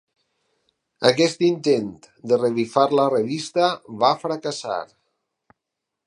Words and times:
Aquest 1.09 1.43
intent 1.47 1.91
de 2.31 2.39
revifar 2.41 2.85
la 3.01 3.05
revista 3.15 3.67
va 4.05 4.13
fracassar. 4.23 4.79